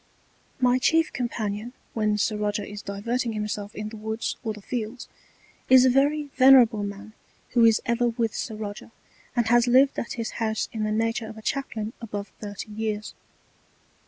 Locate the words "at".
9.99-10.13